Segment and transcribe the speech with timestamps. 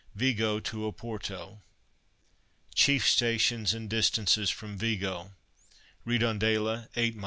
[0.15, 1.61] VIGO TO OPORTO.
[2.73, 7.19] Chief stations and distances from Vigo:—Redondela (8m.)